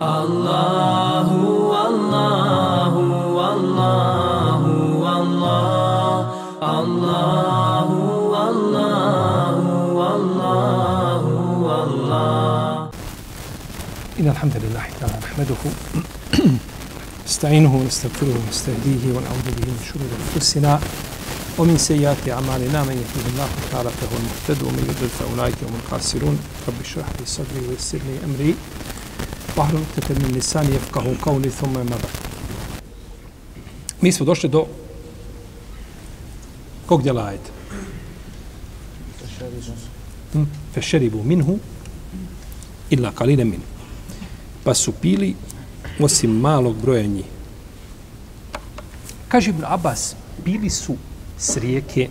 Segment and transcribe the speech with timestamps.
[0.00, 6.32] Allahu, Allahu, Allahu, Allah,
[6.64, 11.32] Allahu, Allahu, Allahu,
[11.68, 12.88] Allah.
[14.20, 15.60] إن الحمد لله تعالى نحمده
[17.28, 20.80] نستعينه ونستغفره ونستهديه ونعوذ به من شرور أنفسنا
[21.58, 22.82] ومن سيئات أعمالنا.
[22.88, 26.36] من يهده الله تعالى فهو المهتد ومن يضلل فأولئك هم الخاسرون.
[26.68, 28.54] رب اشرح لي صدري ويسر لي أمري.
[29.56, 32.08] Pahrutete min nisan jefkahu kauni thumma mada.
[34.00, 34.66] Mi smo došli do
[36.86, 37.50] kog djela ajde?
[40.32, 40.46] Hmm?
[40.74, 41.58] Fešeribu minhu
[42.90, 43.66] illa kalile minhu.
[44.64, 45.34] Pa su pili
[46.00, 47.24] osim malog broja njih.
[49.28, 50.14] Kaže Ibn Abbas,
[50.44, 50.96] pili su
[51.38, 52.08] s rijeke,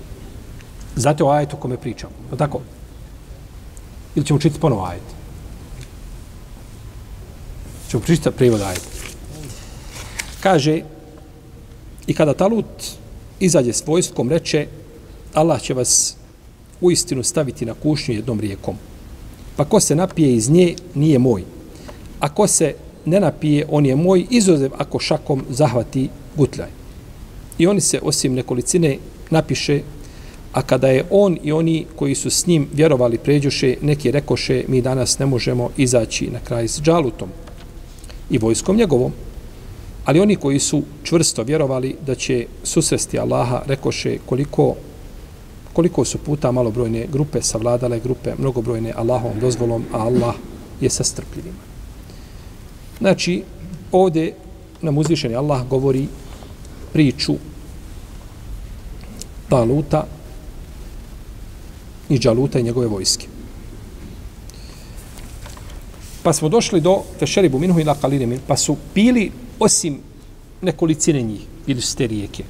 [0.96, 2.62] znate o ajetu o kome pričam, tako?
[4.16, 5.21] Ili ćemo čitati ponovo ajetu?
[7.92, 8.88] Ćemo pričati prevod ajet.
[10.40, 10.82] Kaže,
[12.08, 12.66] i kada Talut
[13.40, 14.68] izađe s vojskom, reče,
[15.34, 16.16] Allah će vas
[16.82, 18.76] u istinu staviti na kušnju jednom rijekom.
[19.56, 21.44] Pa ko se napije iz nje, nije moj.
[22.20, 22.76] A ko se
[23.06, 26.70] ne napije, on je moj, izuzev ako šakom zahvati gutljaj.
[27.58, 28.98] I oni se, osim nekolicine,
[29.30, 29.82] napiše,
[30.54, 34.82] a kada je on i oni koji su s njim vjerovali pređuše, neki rekoše, mi
[34.82, 37.30] danas ne možemo izaći na kraj s džalutom
[38.32, 39.12] i vojskom njegovom.
[40.06, 44.76] Ali oni koji su čvrsto vjerovali da će susresti Allaha, rekoše koliko
[45.74, 50.36] koliko su puta malobrojne grupe savladale grupe mnogobrojne Allahovom dozvolom, a Allah
[50.82, 51.64] je sa strpljivima.
[53.00, 53.44] Znači,
[53.92, 54.34] ovdje
[54.82, 56.08] nam uzvišeni Allah govori
[56.94, 57.34] priču
[59.50, 60.06] Taluta
[62.10, 63.28] i Đaluta i njegove vojske.
[66.24, 70.00] Pa smo došli do Fešeribu Minhu ila Kalire Min, pa su pili osim
[70.62, 72.44] nekolicine njih, bili su te rijeke.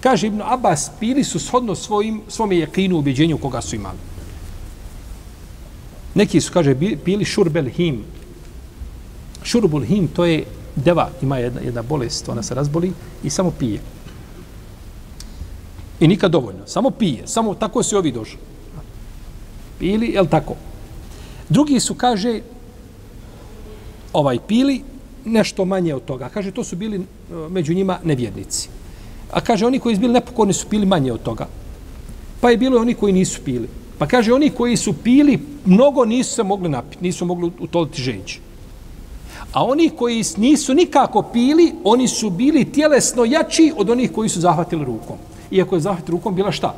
[0.00, 3.98] Kaže Ibn Abbas, pili su shodno svojim, svome jekinu ubeđenju koga su imali.
[6.14, 6.74] Neki su, kaže,
[7.04, 8.04] pili šurbel him.
[9.42, 10.44] Šurbul him, to je
[10.76, 12.92] deva, ima jedna, jedna bolest, ona se razboli
[13.24, 13.80] i samo pije.
[16.00, 18.38] I nikad dovoljno, samo pije, samo tako se ovi došli.
[19.78, 20.54] Pili, jel tako?
[21.48, 22.40] Drugi su, kaže,
[24.12, 24.82] ovaj pili
[25.24, 26.28] nešto manje od toga.
[26.28, 27.02] Kaže, to su bili e,
[27.50, 28.68] među njima nevjernici.
[29.32, 31.46] A kaže, oni koji su bili nepokorni su pili manje od toga.
[32.40, 33.68] Pa je bilo oni koji nisu pili.
[33.98, 38.38] Pa kaže, oni koji su pili, mnogo nisu se mogli napiti, nisu mogli utoliti ženđi.
[39.52, 44.40] A oni koji nisu nikako pili, oni su bili tjelesno jači od onih koji su
[44.40, 45.16] zahvatili rukom.
[45.50, 46.74] Iako je zahvat rukom bila šta?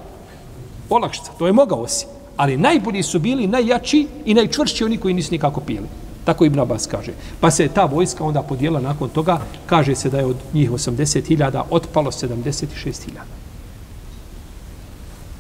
[0.91, 2.07] Olakšica, to je mogao si.
[2.37, 5.87] Ali najbolji su bili najjači i najčvršći oni koji nisu nikako pili.
[6.25, 7.13] Tako Ibn Abbas kaže.
[7.41, 11.63] Pa se ta vojska onda podijela nakon toga, kaže se da je od njih 80.000
[11.71, 13.11] otpalo 76.000.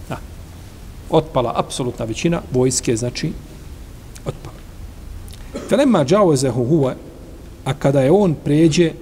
[0.08, 0.18] Da.
[1.10, 3.32] Otpala apsolutna većina vojske, znači
[4.26, 4.56] otpala.
[5.68, 6.96] Felema džaozehu huve,
[7.64, 8.92] a kada je on pređe,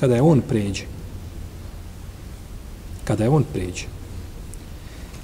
[0.00, 0.84] kada je on pređe,
[3.04, 3.84] kada je on pređe,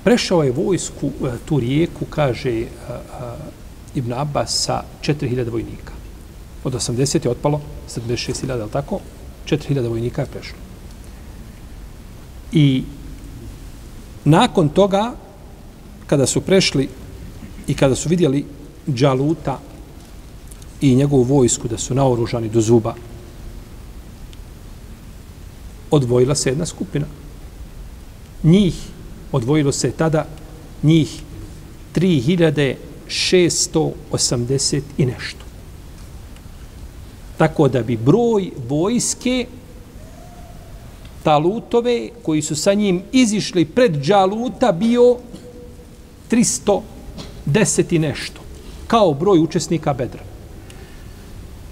[0.04, 2.64] prešao je vojsku, e, tu rijeku, kaže
[3.98, 5.92] Ibn Abbas sa 4000 vojnika.
[6.64, 9.00] Od 80 je otpalo 76.000, ali tako?
[9.46, 10.58] 4000 vojnika je prešlo.
[12.52, 12.84] I
[14.24, 15.12] nakon toga,
[16.06, 16.88] kada su prešli
[17.66, 18.44] i kada su vidjeli
[18.86, 19.58] Đaluta
[20.80, 22.94] i njegovu vojsku da su naoružani do zuba,
[25.90, 27.06] odvojila se jedna skupina.
[28.42, 28.74] Njih,
[29.32, 30.26] odvojilo se tada,
[30.82, 31.22] njih
[31.94, 32.74] 3000
[33.08, 35.44] 680 i nešto.
[37.36, 39.46] Tako da bi broj vojske
[41.22, 45.16] talutove koji su sa njim izišli pred džaluta bio
[46.30, 48.40] 310 i nešto.
[48.86, 50.22] Kao broj učesnika bedra.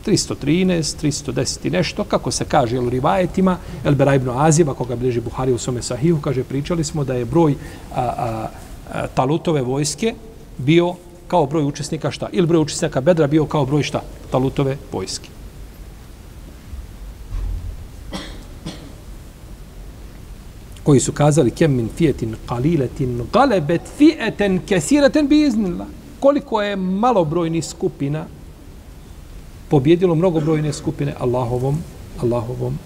[0.07, 5.21] 313, 310 i nešto, kako se kaže u rivajetima, El Bera ibn Aziba, koga bliži
[5.21, 7.55] Buhari u svome sahihu, kaže, pričali smo da je broj
[7.95, 8.49] a, a,
[8.93, 10.15] a, talutove vojske
[10.59, 10.95] bio
[11.29, 12.29] kao broj učesnika šta?
[12.33, 14.03] Ili broj učesnika bedra bio kao broj šta?
[14.31, 15.29] Talutove vojske.
[20.87, 25.87] koji su kazali kem min fijetin qaliletin galebet fijeten kesireten bi iznila.
[26.21, 28.25] Koliko je malobrojni skupina
[29.69, 31.79] pobjedilo mnogobrojne skupine Allahovom,
[32.23, 32.79] Allahovom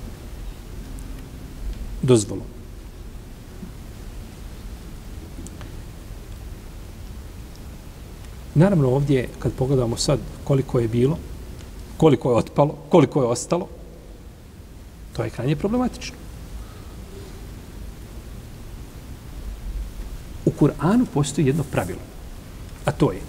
[2.02, 2.59] dozvolom.
[8.54, 11.18] Naravno ovdje, kad pogledamo sad koliko je bilo,
[11.96, 13.68] koliko je otpalo, koliko je ostalo,
[15.16, 16.16] to je krajnje problematično.
[20.44, 22.00] U Kur'anu postoji jedno pravilo,
[22.84, 23.20] a to je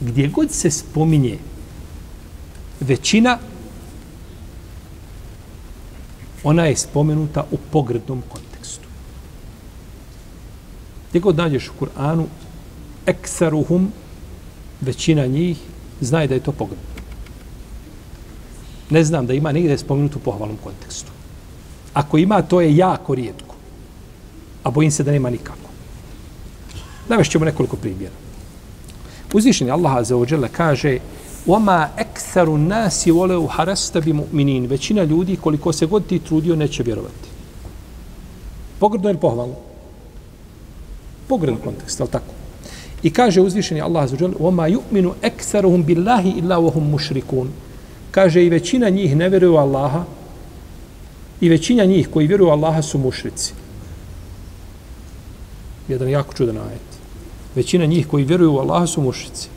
[0.00, 1.38] gdje god se spominje
[2.80, 3.38] većina,
[6.44, 8.88] ona je spomenuta u pogrednom kontekstu.
[11.10, 12.26] Gdje god nađeš u Kur'anu,
[13.05, 13.91] eksaruhum,
[14.81, 15.57] većina njih,
[16.01, 16.89] znaje da je to pogredno.
[18.89, 21.11] Ne znam da ima nigde spomenutu u pohvalnom kontekstu.
[21.93, 23.55] Ako ima, to je jako rijetko.
[24.63, 25.69] A bojim se da nema nikako.
[27.09, 28.15] Navešćemo nekoliko primjera.
[29.33, 30.99] Uzvišeni Allah Azza wa Jalla kaže
[31.47, 37.29] وَمَا أَكْثَرُ النَّاسِ وَلَوْ حَرَسْتَ بِمُؤْمِنِينَ Većina ljudi, koliko se god ti trudio, neće vjerovati.
[38.79, 39.55] Pogrdno je pohvalno.
[41.27, 42.33] Pogrdno kontekst, ali tako?
[43.04, 47.48] I kaže uzvišeni Allah azza wa "Oma yu'minu aktharuhum billahi illa wa hum mushrikun."
[48.10, 50.04] Kaže i većina njih ne vjeruje Allaha
[51.40, 53.52] i većina njih koji vjeruju Allaha su mušrici.
[55.88, 56.88] Jedan jako čudan ajet.
[57.54, 59.48] Većina njih koji vjeruju u Allaha su mušrici.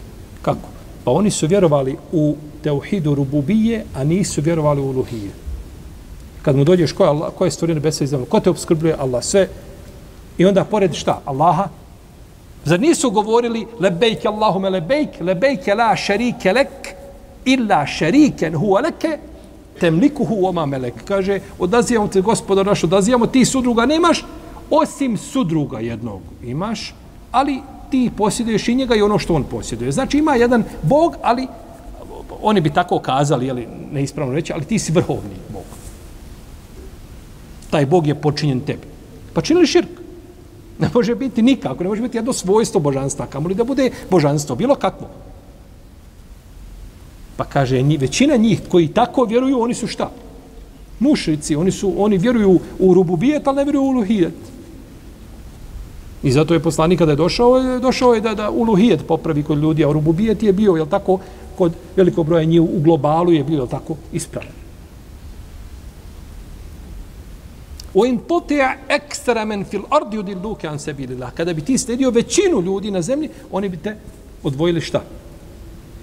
[0.42, 0.70] Kako?
[1.04, 5.32] Pa oni su vjerovali u teuhidu rububije, a nisu vjerovali u uluhije.
[6.42, 8.26] Kad mu dođeš, ko je, Allah, ko je stvorio nebesa i zemlju?
[8.26, 8.96] Ko te obskrbljuje?
[9.00, 9.24] Allah.
[9.24, 9.48] Sve.
[10.38, 11.22] I onda pored šta?
[11.26, 11.68] Allaha
[12.66, 16.94] Zar nisu govorili lebejk Allahume lebejk, lebejk la šarike lek,
[17.46, 19.18] illa šariken huwa leke,
[19.80, 21.04] temlikuhu oma melek.
[21.06, 24.26] Kaže, odazijamo te gospodar naš, odazijamo ti sudruga nemaš,
[24.70, 26.94] osim sudruga jednog imaš,
[27.32, 27.60] ali
[27.92, 29.92] ti posjeduješ i njega i ono što on posjeduje.
[29.92, 31.48] Znači ima jedan Bog, ali
[32.42, 35.64] oni bi tako kazali, jeli, neispravno reći, ali ti si vrhovni Bog.
[37.70, 38.88] Taj Bog je počinjen tebi.
[39.34, 39.90] Pa činili širk?
[40.80, 44.76] Ne može biti nikako, ne može biti jedno svojstvo božanstva, kamoli da bude božanstvo, bilo
[44.76, 45.08] kakvo.
[47.38, 50.12] Pa kaže, većina njih koji tako vjeruju, oni su šta?
[51.00, 54.34] Mušrici, oni su, oni vjeruju u rububijet, ali ne vjeruju u luhijet.
[56.24, 59.58] I zato je poslanik kada je došao, je došao je da, da uluhijet popravi kod
[59.58, 61.20] ljudi, a rububijet je bio, je tako,
[61.58, 64.57] kod velikog broja njih u globalu je bio, tako, ispravan.
[67.97, 71.33] O in tutia ekstra men fil ardi udilluke an sebilillah.
[71.35, 73.97] Kada bi ti sledio većinu ljudi na zemlji, oni bi te
[74.43, 75.03] odvojili šta?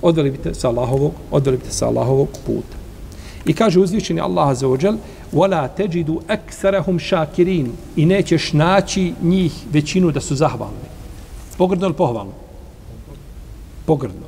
[0.02, 2.78] Odveli bi te sa Allahovog, odveli bi te sa Allahovog puta.
[3.46, 4.96] I kaže uzvišeni Allah za ođel,
[5.34, 10.90] وَلَا تَجِدُ أَكْسَرَهُمْ شَاكِرِينَ I nećeš naći njih većinu da su zahvalni.
[11.58, 12.32] Pogrdno ili pohvalno?
[13.86, 14.26] Pogrdno.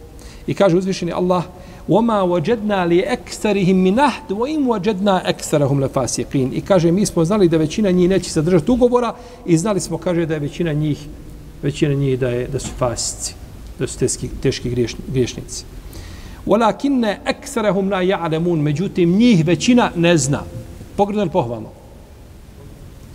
[0.47, 1.43] I kaže uzvišeni Allah,
[1.89, 7.57] وَمَا وَجَدْنَا لِأَكْسَرِهِمْ مِنْ أَحْدُ وَإِمْ وَجَدْنَا أَكْسَرَهُمْ لَفَاسِقِينَ I kaže, mi smo znali da
[7.57, 9.15] većina njih neće sadržati ugovora
[9.45, 11.07] i znali smo, kaže, da je većina njih,
[11.63, 13.33] većina njih da, je, da su fasici,
[13.79, 14.69] da su teški, teški
[15.07, 15.65] griješnici.
[16.45, 20.43] Walakinne ekserehum la ja'lemun, međutim njih većina ne zna.
[20.97, 21.69] Pogrdno ili pohvalno?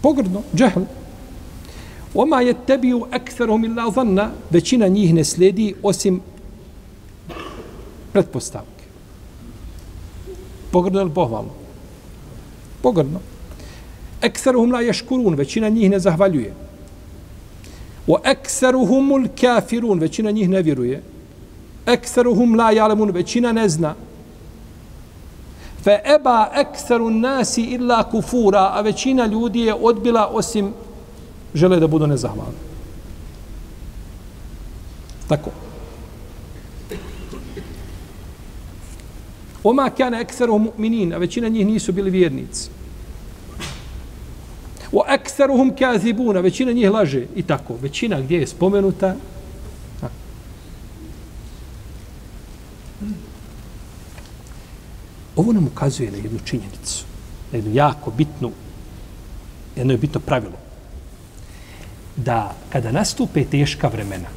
[0.03, 0.83] Pogrdno, džehl.
[2.15, 6.21] Oma je tebiju ekserehum illa zanna, većina njih ne slijedi osim
[8.14, 8.86] pretpostavke.
[10.72, 11.52] Pogrdno ili pohvalno?
[12.82, 13.20] Pogrdno.
[14.22, 16.54] Ekseruhum la ješkurun, većina njih ne zahvaljuje.
[18.08, 21.02] O ekseruhumul kafirun, većina njih ne vjeruje
[21.86, 23.96] ekseruhum la jalemun, većina ne zna.
[25.84, 30.74] Fe eba ekseru nasi illa kufura, a većina ljudi je odbila osim
[31.54, 32.58] žele da budu nezahvalni.
[35.28, 35.52] Tako.
[39.64, 42.70] Oma kana ekseru mu'minin, a većina njih nisu bili vjernici.
[44.92, 47.26] O ekseruhum kazibuna, većina njih laže.
[47.36, 49.16] I tako, većina gdje je spomenuta,
[55.36, 57.06] Ovo nam ukazuje na jednu činjenicu,
[57.52, 58.52] na jednu jako bitnu,
[59.76, 60.58] jedno je bitno pravilo.
[62.16, 64.28] Da kada nastupe teška vremena,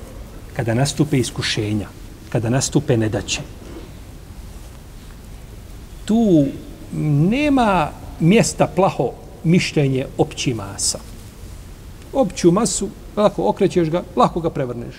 [0.56, 1.88] kada nastupe iskušenja,
[2.32, 3.40] kada nastupe nedaće,
[6.04, 6.46] tu
[7.30, 9.10] nema mjesta plaho
[9.44, 10.98] mišljenje opći masa.
[12.12, 14.94] Opću masu, lako okrećeš ga, lako ga prevrneš.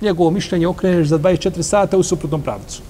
[0.00, 2.82] Njegovo mišljenje okreneš za 24 sata u suprotnom pravcu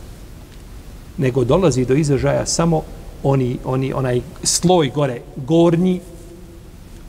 [1.21, 2.83] nego dolazi do izražaja samo
[3.23, 6.01] oni, oni, onaj sloj gore, gornji,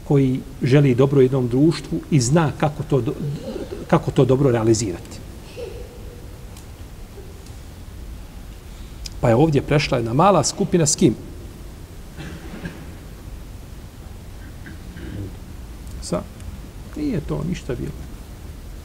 [0.07, 3.03] koji želi dobro jednom društvu i zna kako to,
[3.87, 5.20] kako to dobro realizirati.
[9.21, 11.15] Pa je ovdje prešla jedna mala skupina s kim?
[16.01, 16.21] Sa?
[16.95, 17.91] Nije to ništa bilo.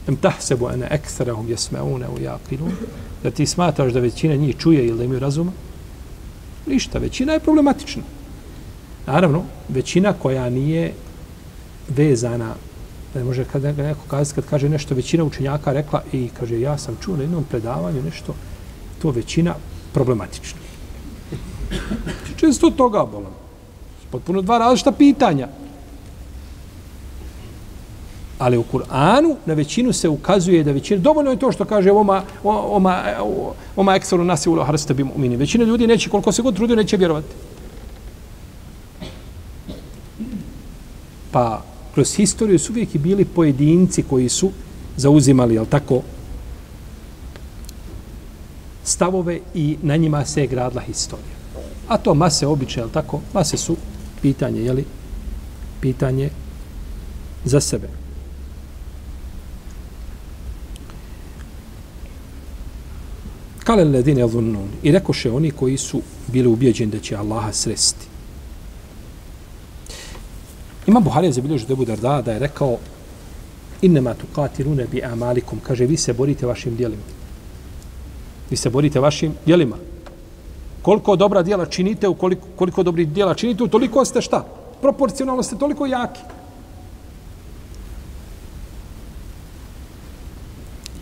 [0.07, 2.65] Em tahsebu ene ekserahum jesmeune u jakinu,
[3.23, 5.51] Da ti smatraš da većina njih čuje ili da imaju razuma?
[6.67, 8.03] Ništa, većina je problematična.
[9.07, 10.93] Naravno, većina koja nije
[11.89, 12.55] vezana
[13.15, 16.97] ne može kad neko kaže kad kaže nešto većina učenjaka rekla i kaže ja sam
[17.01, 18.35] čuo na jednom predavanju nešto
[19.01, 19.55] to većina
[19.97, 20.59] problematično.
[22.37, 23.33] Često toga bolam.
[24.11, 25.47] Potpuno dva različita pitanja.
[28.39, 32.21] Ali u Kur'anu na većinu se ukazuje da većina, dovoljno je to što kaže oma,
[32.43, 33.01] oma,
[33.75, 35.37] oma eksoru nasi ulo harsta bi mu'mini.
[35.37, 37.33] Većina ljudi neće, koliko se god trudio, neće vjerovati.
[41.31, 41.63] Pa
[41.93, 44.51] kroz historiju su uvijek i bili pojedinci koji su
[44.97, 46.01] zauzimali, jel tako,
[48.87, 51.35] stavove i na njima se je gradla historija.
[51.87, 53.75] A to mase običaje, jel tako, mase su
[54.21, 54.85] pitanje, jeli,
[55.81, 56.29] pitanje
[57.45, 57.89] za sebe.
[63.63, 64.69] Kale ledine lunnun.
[64.83, 68.07] I rekoše oni koji su bili ubijeđeni da će Allaha sresti.
[70.87, 72.77] Imam Buharija zabilježio Debu Darda da je rekao
[73.81, 74.27] innema tu
[74.91, 75.59] bi amalikum.
[75.59, 77.03] Kaže, vi se borite vašim dijelima.
[78.49, 79.75] Vi se borite vašim dijelima.
[80.81, 84.45] Koliko dobra dijela činite, koliko, koliko dobrih dijela činite, toliko ste šta?
[84.81, 86.21] Proporcionalno ste toliko jaki.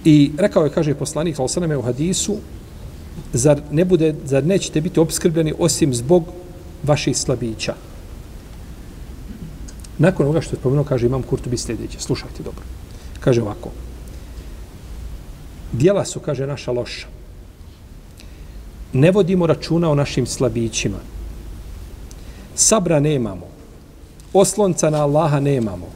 [0.06, 2.38] I rekao je, kaže poslanik, ali sam u hadisu,
[3.34, 6.24] zar, ne bude, zar nećete biti obskrbljeni osim zbog
[6.84, 7.74] vaših slabića?
[9.98, 12.00] Nakon ovoga što je spomenuo, kaže imam Kurtubi sljedeće.
[12.00, 12.62] Slušajte dobro.
[13.20, 13.70] Kaže ovako.
[15.72, 17.15] Dijela su, kaže, naša loša.
[18.94, 20.98] Ne vodimo računa o našim slabićima.
[22.56, 23.48] Sabra nemamo.
[24.34, 25.88] Oslonca na Allaha nemamo.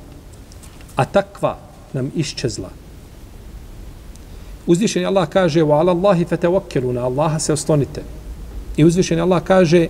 [0.95, 1.57] A takva
[1.93, 2.69] nam iščezla.
[4.67, 8.03] Uzvišeni Allah kaže wa ala Allahi fatawakkelu na Allaha se oslonite.
[8.77, 9.87] I uzvišeni Allah kaže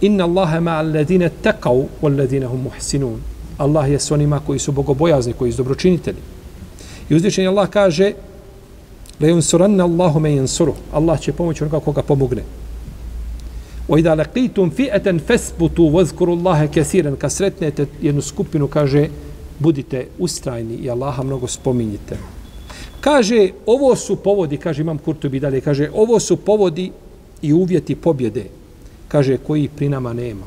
[0.00, 3.20] Inna Allahe ma alladine taqaw wal ladina hum muhsinun.
[3.58, 6.18] Allah je s onima koji su bogobojazni, koji su dobročinitelji.
[7.08, 8.12] I uzvišeni Allah kaže
[9.20, 10.74] La yunsuranna Allahu men yansuru.
[10.92, 12.42] Allah će pomoći onoga koga pomogne.
[13.88, 17.16] Wa idha laqitum fi'atan fasbutu wazkuru Allaha kaseeran.
[17.16, 19.08] Kad sretnete jednu skupinu kaže
[19.58, 22.16] budite ustrajni i Allaha mnogo spominjite.
[23.00, 26.90] Kaže, ovo su povodi, kaže Imam Kurtubi dalje, kaže, ovo su povodi
[27.42, 28.44] i uvjeti pobjede
[29.10, 30.46] kaže, koji pri nama nema.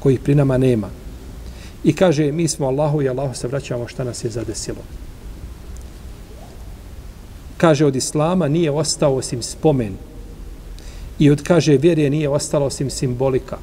[0.00, 0.88] Koji pri nama nema.
[1.84, 4.82] I kaže, mi smo Allahu i Allahu se vraćamo šta nas je zadesilo.
[7.58, 9.96] Kaže, od Islama nije ostao osim spomen.
[11.18, 13.58] I od, kaže, vjere nije ostalo osim simbolika.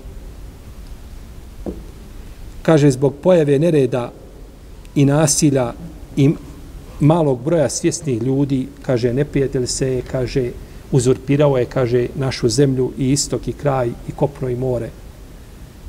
[2.62, 4.12] Kaže, zbog pojave nereda
[4.96, 5.74] i nasilja
[6.18, 6.30] i
[7.00, 10.52] malog broja svjesnih ljudi, kaže, neprijatelj se je, kaže,
[10.92, 14.90] uzurpirao je, kaže, našu zemlju i istok i kraj i kopno i more.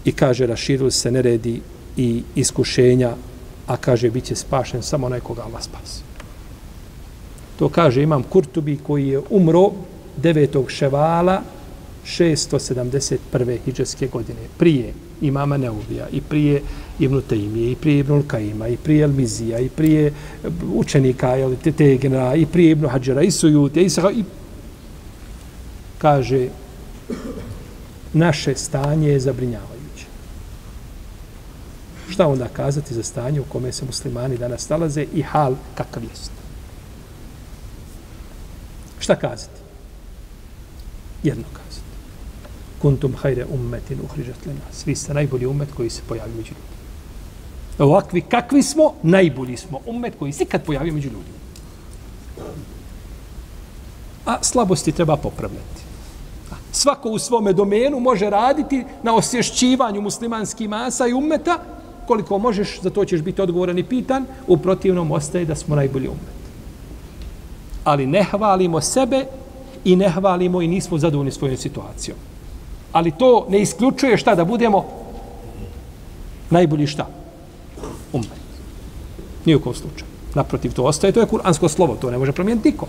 [0.04, 1.60] I kaže, raširili se neredi
[1.96, 3.14] i iskušenja,
[3.66, 6.05] a kaže, bit će spašen samo onaj koga Allah spasi.
[7.58, 9.70] To kaže imam Kurtubi koji je umro
[10.22, 10.68] 9.
[10.68, 11.42] ševala
[12.06, 13.58] 671.
[13.64, 14.40] hiđarske godine.
[14.58, 16.62] Prije imama Neuvija i prije
[16.98, 20.12] Ibnu Tejmije i prije Ibnu Kaima i prije Elmizija i prije e,
[20.74, 21.36] učenika
[21.76, 24.24] Tegena i prije Ibnu Hadžera i Sujute i, i
[25.98, 26.48] kaže
[28.12, 30.06] naše stanje je zabrinjavajuće.
[32.08, 36.35] Šta onda kazati za stanje u kome se muslimani danas nalaze i hal kakav jest?
[39.06, 39.60] Šta kazati?
[41.22, 41.86] Jedno kazati.
[42.82, 44.66] Kuntum hajre ummetin uhrižat lena.
[44.72, 46.76] Svi ste najbolji ummet koji se pojavi među ljudima.
[47.78, 51.38] Ovakvi kakvi smo, najbolji smo ummet koji se kad pojavi među ljudima.
[54.26, 55.86] A slabosti treba popravljati
[56.72, 61.58] svako u svome domenu može raditi na osješćivanju muslimanskih masa i ummeta,
[62.06, 66.08] koliko možeš, za to ćeš biti odgovoran i pitan, u protivnom ostaje da smo najbolji
[66.08, 66.35] ummet.
[67.86, 69.24] Ali ne hvalimo sebe
[69.84, 72.18] i ne hvalimo i nismo zadovoljni svojom situacijom.
[72.92, 74.84] Ali to ne isključuje šta da budemo
[76.50, 77.06] najbolji šta?
[78.12, 78.42] Ummet.
[79.44, 80.10] Nijekom slučaju.
[80.34, 82.88] Naprotiv, to ostaje, to je kuransko slovo, to ne može promijeniti nikom.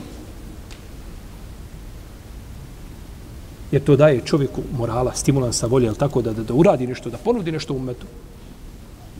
[3.71, 7.51] jer to daje čovjeku morala, stimulansa, volje, tako da, da, da uradi nešto, da ponudi
[7.51, 8.05] nešto u umetu.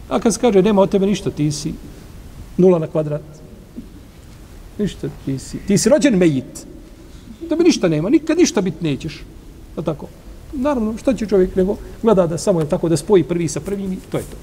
[0.10, 1.74] A kad se kaže, nema od tebe ništa, ti si
[2.58, 3.22] nula na kvadrat.
[4.78, 6.66] Ništa, ti si, ti si rođen mejit.
[7.50, 9.24] Da bi ništa nema, nikad ništa bit nećeš.
[9.76, 10.08] Da tako.
[10.54, 13.94] Naravno, što će čovjek nego gleda da samo je tako da spoji prvi sa prvim
[13.94, 14.38] i to je to.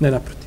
[0.00, 0.44] Ne naproti.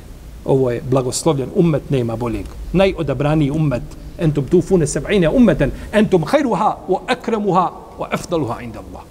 [0.48, 2.46] ovo je blagoslovljen ummet, nema boljeg.
[2.72, 3.82] Najodabraniji ummet,
[4.18, 9.02] entum tufune seb'ine ummeten, entum hajruha, wa akramuha, wa afdaluha inda Allah.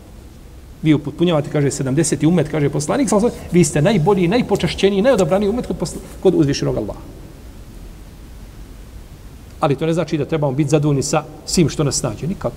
[0.82, 2.28] Vi upotpunjavate, kaže, 70.
[2.28, 3.10] ummet, kaže poslanik,
[3.52, 5.78] vi ste najbolji, najpočašćeniji, najodabraniji ummet kod,
[6.24, 7.00] kod uzvišenog Allaha.
[9.61, 12.27] Ali to ne znači da trebamo biti zadovoljni sa svim što nas nađe.
[12.27, 12.57] Nikako.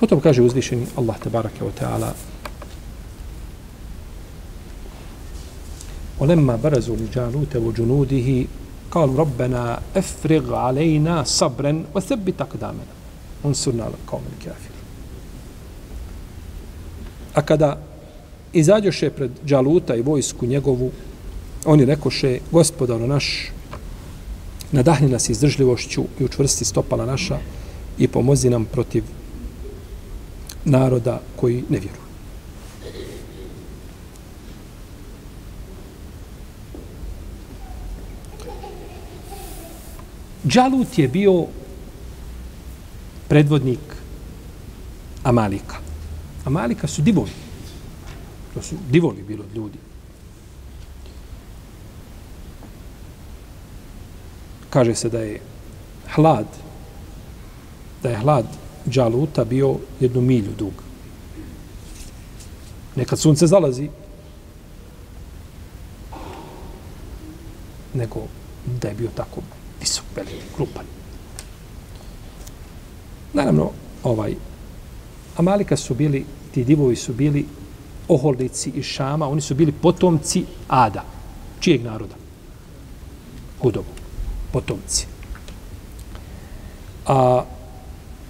[0.00, 2.12] Potom kaže uzvišeni Allah tabaraka wa ta'ala
[6.22, 8.46] ولما برزوا لجالوت وجنوده
[8.90, 12.94] قالوا ربنا افرغ علينا صبرا وثبت اقدامنا
[13.44, 14.75] انصرنا على القوم الكافرين
[17.37, 17.77] A kada
[18.53, 20.91] izađoše pred Đaluta i vojsku njegovu,
[21.65, 23.51] oni rekoše, gospodaro naš,
[24.71, 27.37] nadahni nas izdržljivošću i učvrsti stopala naša
[27.97, 29.03] i pomozi nam protiv
[30.65, 32.07] naroda koji ne vjeruju.
[40.47, 41.45] Džalut je bio
[43.27, 43.79] predvodnik
[45.23, 45.86] Amalika.
[46.47, 47.31] Amalika su divovi.
[48.53, 49.77] To su divovi bilo od ljudi.
[54.69, 55.41] Kaže se da je
[56.15, 56.47] hlad,
[58.03, 58.45] da je hlad
[58.85, 60.73] Đaluta bio jednu milju dug.
[62.95, 63.89] Nekad sunce zalazi,
[67.93, 68.27] nego
[68.81, 69.41] da je bio tako
[69.79, 70.85] visok, velik, krupan.
[73.33, 73.71] Naravno,
[74.03, 74.35] ovaj,
[75.37, 77.45] Amalika su bili, ti divovi su bili
[78.07, 81.03] oholnici iz Šama, oni su bili potomci Ada.
[81.59, 82.15] Čijeg naroda?
[83.61, 83.85] Hudovu.
[84.53, 85.05] Potomci.
[87.05, 87.43] A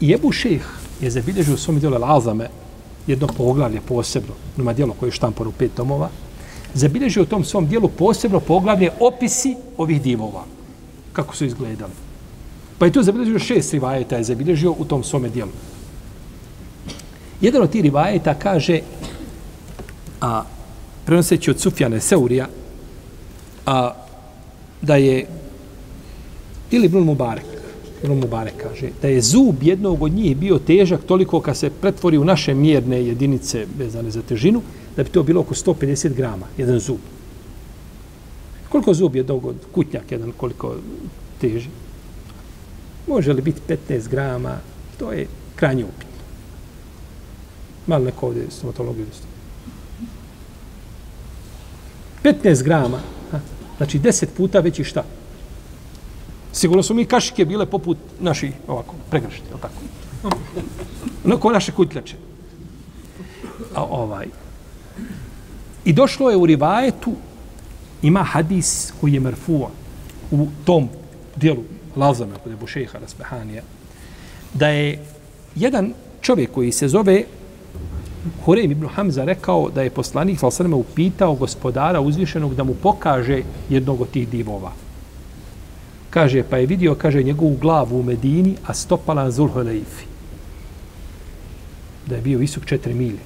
[0.02, 0.66] Jebu Šejh
[1.02, 2.50] je zabilježio u svom dijelu Alzame
[3.08, 6.10] jedno poglavlje posebno, ima dijelo koje je štampano u pet tomova,
[6.74, 10.44] zabilježio u tom svom dijelu posebno poglavlje opisi ovih divova.
[11.14, 11.92] Kako su izgledali.
[12.78, 15.52] Pa je to zabilježio šest rivajeta je zabilježio u tom svome dijelu.
[17.42, 18.80] Jedan od tih rivajeta kaže,
[20.22, 20.44] a
[21.06, 22.48] prenoseći od Sufjane Seurija,
[23.66, 23.94] a
[24.82, 25.26] da je
[26.72, 27.46] ili Brun Mubarek,
[28.04, 32.18] Brun Mubarek kaže, da je zub jednog od njih bio težak toliko kad se pretvori
[32.18, 34.62] u naše mjerne jedinice vezane za težinu,
[34.96, 37.00] da bi to bilo oko 150 grama, jedan zub.
[38.70, 40.76] Koliko zub je dogod, kutnjak jedan, koliko
[41.42, 41.70] teži?
[43.08, 44.58] Može li biti 15 grama?
[45.00, 46.07] To je krajnje upit.
[47.88, 49.28] Malo neko ovdje stomatologiju isto.
[52.24, 53.00] 15 grama,
[53.32, 53.40] ha?
[53.78, 55.04] znači 10 puta veći šta?
[56.54, 59.82] Sigurno su mi kašike bile poput naših ovako, pregršti, ili tako?
[61.24, 62.16] No, ko naše kutljače.
[63.76, 64.28] A ovaj.
[65.86, 67.14] I došlo je u rivajetu,
[68.02, 69.72] ima hadis koji je merfuo
[70.32, 70.90] u tom
[71.36, 71.64] dijelu
[71.96, 73.64] Lazama kod je Bušeha Rasbehanija,
[74.54, 75.06] da je
[75.56, 77.24] jedan čovjek koji se zove
[78.46, 84.02] Hurem ibn Hamza rekao da je poslanik Salsaname upitao gospodara uzvišenog da mu pokaže jednog
[84.02, 84.72] od tih divova.
[86.10, 90.06] Kaže, pa je vidio, kaže, njegovu glavu u Medini, a stopala na Zulhuleifi.
[92.08, 93.20] Da je bio visok četiri milje.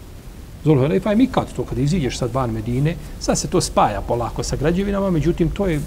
[0.63, 4.55] Zulhuleifa je mikat to, kada iziđeš sad van Medine, sad se to spaja polako sa
[4.55, 5.81] građevinama, međutim, to je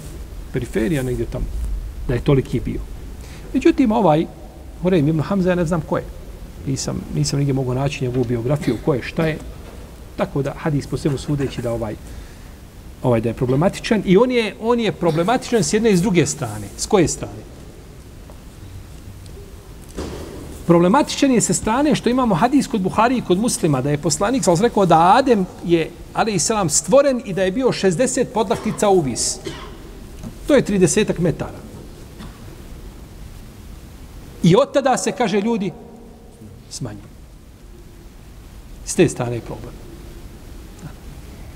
[0.53, 1.45] periferija negdje tamo,
[2.07, 2.79] da je toliki bio.
[3.53, 4.25] Međutim, ovaj,
[4.81, 6.03] Hurem ibn Hamza, ja ne znam ko je
[6.67, 9.37] nisam, nisam nigdje mogu naći njegovu biografiju, ko je, šta je.
[10.17, 11.95] Tako da hadis po svemu sudeći da ovaj
[13.03, 16.25] ovaj da je problematičan i on je on je problematičan s jedne i s druge
[16.25, 16.67] strane.
[16.77, 17.43] S koje strane?
[20.67, 24.43] Problematičan je sa strane što imamo hadis kod Buhari i kod muslima da je poslanik
[24.43, 28.89] sa rekao da Adem je ali i selam stvoren i da je bio 60 podlaktica
[28.89, 29.37] u vis.
[30.47, 31.59] To je 30 metara.
[34.43, 35.71] I od tada se kaže ljudi,
[36.69, 37.15] smanjuje.
[38.85, 39.73] S te strane je problem.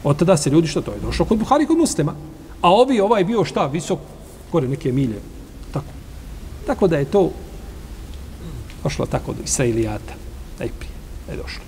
[0.04, 2.16] Od tada se ljudi što to je došlo kod Buhari kod muslima.
[2.62, 4.00] A ovi, ovaj bio šta, visok,
[4.52, 5.22] gore neke milje.
[5.72, 5.94] Tako.
[6.68, 7.32] Tako da je to
[8.84, 10.14] došlo tako do Israilijata.
[10.60, 10.92] Najprije
[11.28, 11.64] da je došlo.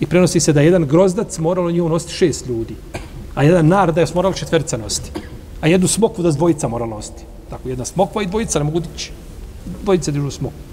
[0.00, 2.76] I prenosi se da jedan grozdac moralo nju nositi šest ljudi.
[3.34, 5.10] A jedan nar da je moralo četverca nositi.
[5.60, 7.22] A jednu smokvu da dvojica moralo nositi.
[7.50, 9.12] Tako, jedna smokva i dvojica ne mogu dići.
[9.82, 10.67] Dvojice dižu smokvu.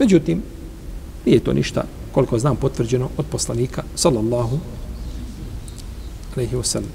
[0.00, 0.42] Međutim,
[1.26, 4.58] nije to ništa, koliko znam, potvrđeno od poslanika, sallallahu
[6.36, 6.94] alaihi wasallam.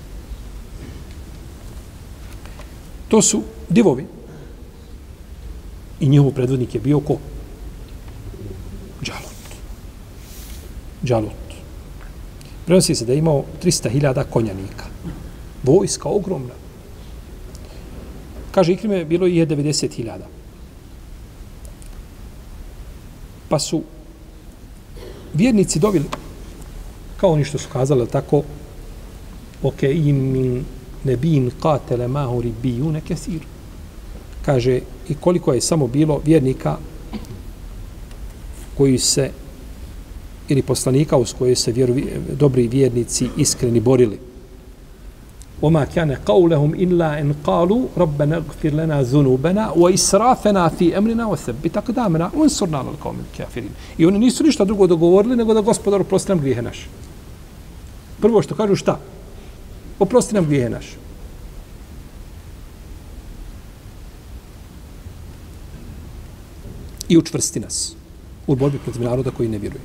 [3.08, 4.06] To su divovi.
[6.00, 7.18] I njihov predvodnik je bio ko?
[9.04, 9.50] Džalut.
[11.04, 11.46] Džalut.
[12.66, 14.86] Prenosi se da je imao 300.000 konjanika.
[15.64, 16.54] Vojska ogromna.
[18.52, 20.35] Kaže, Ikrime bilo je 90.000.
[23.50, 23.82] Pa su
[25.34, 26.06] vjernici dobili,
[27.18, 28.44] kao oni što su kazali, tako,
[29.64, 30.66] ok, im min
[31.04, 33.42] nebin katele mahu ribijune kesir.
[34.46, 34.80] Kaže,
[35.10, 36.78] i koliko je samo bilo vjernika
[38.78, 39.32] koji se
[40.48, 41.96] ili poslanika uz koje se vjeru,
[42.40, 44.20] dobri vjernici iskreni borili.
[45.63, 52.31] وما كان قولهم إلا إن قالوا ربنا اغفر لنا ذنوبنا وإسرافنا في أمرنا وثبت أقدامنا
[52.35, 56.41] وانصرنا على القوم الكافرين I oni nisu ništa drugo dogovorili nego da gospodar oprosti nam
[56.41, 56.87] grijehe naše.
[58.21, 58.99] Prvo što kažu šta?
[59.99, 60.97] Oprosti nam grijehe naše.
[67.09, 67.95] I učvrsti nas
[68.47, 69.81] u borbi protiv naroda koji ne vjeruje.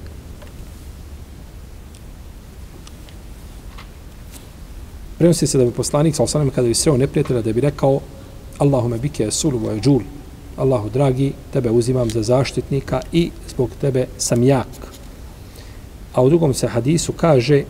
[5.21, 8.01] Prenosi se da bi poslanik sa osanem kada bi sreo neprijatelja da bi rekao
[8.59, 10.01] Allahume bike esulu voje džul
[10.57, 14.67] Allahu dragi, tebe uzimam za zaštitnika i zbog tebe sam jak.
[16.15, 17.65] A u drugom se hadisu kaže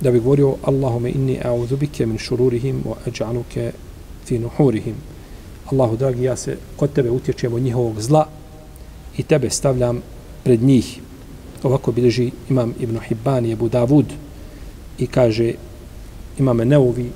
[0.00, 3.70] da bi govorio Allahume inni a'udhu bike min šururihim wa aj'aluke
[4.24, 4.94] fi nuhurihim.
[5.72, 8.26] Allahu dragi, ja se kod tebe utječem od njihovog zla
[9.16, 10.00] i tebe stavljam
[10.44, 11.00] pred njih.
[11.62, 14.06] Ovako bilježi imam Ibn Hibban i Abu Davud
[14.98, 15.52] i kaže
[16.38, 17.10] imame Neuvi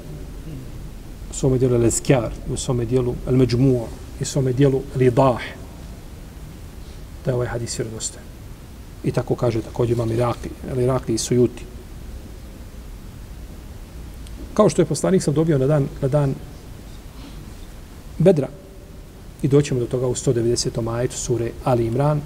[1.31, 3.87] u svome dijelu Lezkjar, u svome dijelu El Međmu'a
[4.21, 5.41] i u svome dijelu Ridah
[7.25, 8.25] da je ovaj hadis vjerodostojan.
[9.05, 11.65] I tako kaže također imam Iraki, El Iraki i Sujuti.
[14.55, 16.35] Kao što je poslanik sam dobio na dan, na dan
[18.19, 18.49] Bedra
[19.43, 20.83] i doćemo do toga u 190.
[20.83, 22.21] majetu sure Ali Imran,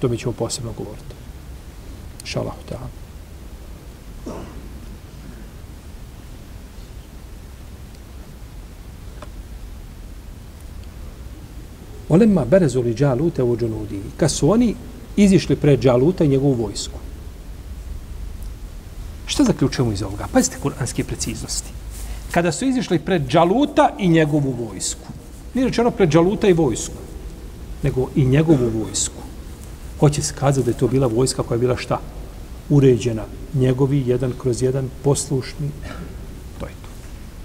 [0.00, 1.14] to mi ćemo posebno govoriti.
[2.24, 3.01] Šalahu ta'ala.
[12.12, 14.00] Olemma berezuli džalute u džunudi.
[14.16, 14.74] Kad su oni
[15.16, 16.98] izišli pred džaluta i njegovu vojsku.
[19.26, 20.26] Šta zaključujemo iz ovoga?
[20.32, 21.70] Pazite kuranske preciznosti.
[22.30, 25.08] Kada su izišli pred džaluta i njegovu vojsku.
[25.54, 27.00] Nije rečeno pred džaluta i vojsku,
[27.82, 29.22] nego i njegovu vojsku.
[30.00, 32.00] Hoće se kazati da je to bila vojska koja je bila šta?
[32.70, 33.24] Uređena.
[33.54, 35.70] Njegovi, jedan kroz jedan, poslušni.
[36.60, 36.88] To je to.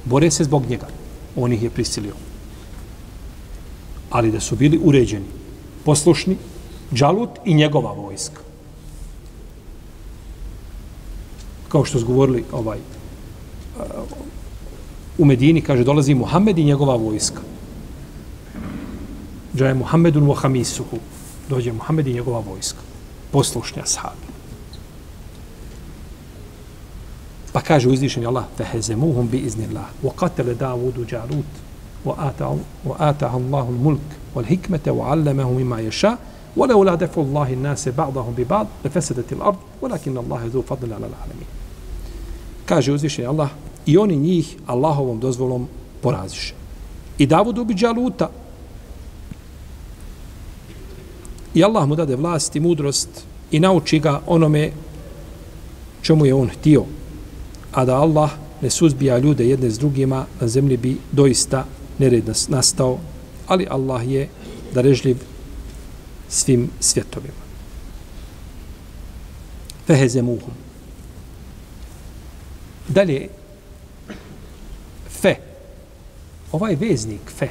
[0.06, 0.88] Bore se zbog njega.
[1.36, 2.27] On ih je prisilio
[4.10, 5.26] ali da su bili uređeni,
[5.86, 6.38] poslušni,
[6.94, 8.42] Džalut i njegova vojska.
[11.68, 12.80] Kao što su govorili ovaj,
[15.18, 17.42] u Medini, kaže, dolazi Muhammed i njegova vojska.
[19.56, 20.98] Džaje Muhammedun wa hamisuhu.
[21.50, 22.80] Dođe Muhammed i njegova vojska.
[23.32, 24.28] Poslušnja sahabi.
[27.54, 29.86] Pa kaže uzvišenje Allah, fehezemuhum bi iznillah.
[30.04, 31.67] Wa qatele Davudu Džalut.
[32.85, 36.19] وآتاه الله الملك والحكمة وعلمه مما يشاء
[36.57, 41.63] ولولا دفع الله الناس بعضهم ببعض لفسدت الأرض ولكن الله ذو فضل على العالمين
[42.67, 43.49] kaže uzviše Allah
[43.87, 45.69] i oni njih Allahovom dozvolom
[46.03, 46.55] poraziše.
[47.19, 48.31] I Davudu bi džaluta.
[51.55, 53.09] I Allah mu dade vlast i mudrost
[53.51, 54.71] i nauči ga onome
[56.03, 56.85] čemu je on htio.
[57.73, 58.31] A da Allah
[58.63, 61.65] ne suzbija ljude jedne s drugima, na zemlji bi doista
[61.98, 63.00] nered nastao,
[63.48, 64.30] ali Allah je
[64.74, 65.18] darežljiv
[66.30, 67.48] svim svjetovima.
[69.88, 70.54] Fehezemuhum.
[72.88, 73.30] Dalje,
[75.22, 75.36] fe.
[76.52, 77.48] Ovaj veznik, fe,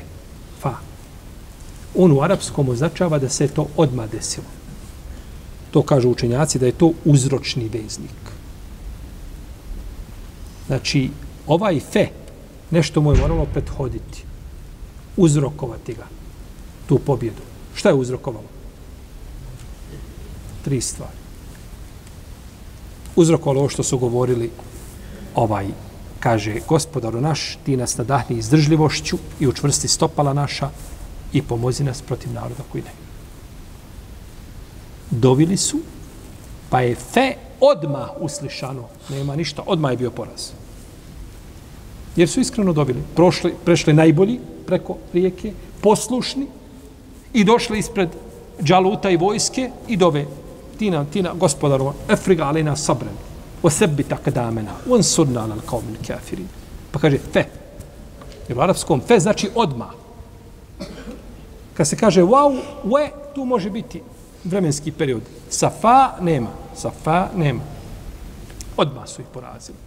[0.61, 0.75] fa,
[1.95, 4.47] on u arapskom označava da se to odma desilo.
[5.71, 8.33] To kažu učenjaci da je to uzročni veznik.
[10.67, 11.11] Znači,
[11.47, 12.09] ovaj fe,
[12.71, 14.25] nešto mu je moralo prethoditi
[15.17, 16.07] uzrokovati ga,
[16.87, 17.43] tu pobjedu.
[17.75, 18.45] Šta je uzrokovalo?
[20.65, 21.17] Tri stvari.
[23.17, 24.51] Uzrokovalo ovo što su govorili
[25.35, 25.67] ovaj,
[26.21, 30.71] kaže, gospodaru naš, ti nas nadahni izdržljivošću i učvrsti stopala naša
[31.33, 32.91] i pomozi nas protiv naroda koji ne.
[35.11, 35.79] Dovili su,
[36.71, 38.89] pa je fe odma uslišano.
[39.09, 40.51] Nema ništa, odma je bio poraz.
[42.17, 43.03] Jer su iskreno dobili.
[43.15, 46.47] Prošli, prešli najbolji, preko rijeke, poslušni
[47.33, 48.09] i došli ispred
[48.63, 50.27] džaluta i vojske i dove
[50.79, 53.15] tina, tina, gospodarova, efriga alina sabren,
[53.63, 56.49] o sebi takadamena, on surna al kaumin kafirin.
[56.91, 57.45] Pa kaže fe.
[58.49, 59.91] Jer u arapskom fe znači odma.
[61.75, 64.03] Kad se kaže wow, we, tu može biti
[64.45, 65.23] vremenski period.
[65.51, 66.49] Safa nema.
[66.77, 67.61] Safa nema.
[68.77, 69.79] Odma su ih porazili.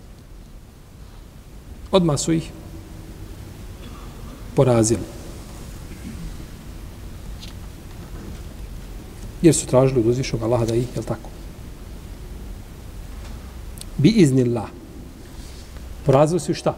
[1.91, 2.51] Odma su ih
[4.55, 5.01] porazili.
[9.41, 11.29] Jer su tražili od uzvišnog Allaha da ih, jel tako?
[13.97, 14.67] Bi iznillah.
[16.05, 16.77] Porazili su šta?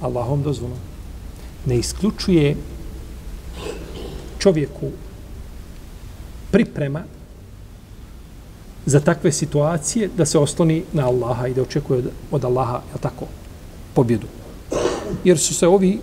[0.00, 0.78] Allahom dozvolom.
[1.66, 2.56] Ne isključuje
[4.38, 4.90] čovjeku
[6.50, 7.02] priprema
[8.86, 13.26] za takve situacije da se osloni na Allaha i da očekuje od, Allaha, je tako,
[13.94, 14.26] pobjedu.
[15.24, 16.00] Jer su se ovi,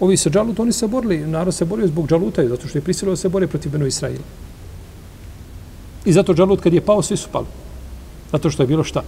[0.00, 3.12] ovi sa Džalut, oni se borili, narod se borio zbog Džaluta, zato što je prisilio
[3.12, 4.24] da se bore protiv Beno Israila.
[6.04, 7.46] I zato Džalut kad je pao, svi su pali.
[8.32, 9.02] Zato što je bilo šta?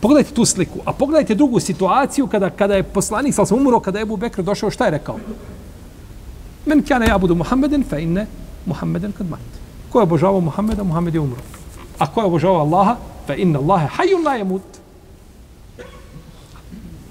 [0.00, 3.98] Pogledajte tu sliku, a pogledajte drugu situaciju kada, kada je poslanik, sal sam umro, kada
[3.98, 5.18] je Ebu Bekr došao, šta je rekao?
[6.66, 8.26] Men kjane ja budu Muhammeden, fe inne
[8.66, 9.40] Muhammeden kad mat.
[9.92, 11.40] Ko je obožavao Muhammeda, Muhammed je umro.
[11.98, 14.62] A ko je obožavao Allaha, fe inne Allahe hajun la je mut.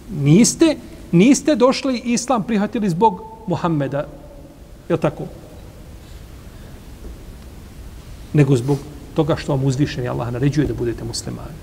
[0.10, 0.76] Niste,
[1.14, 4.08] niste došli islam prihvatili zbog Muhammeda.
[4.90, 5.24] Je tako?
[8.34, 8.78] Nego zbog
[9.14, 11.58] toga što vam uzvišeni Allah naređuje da budete muslimani.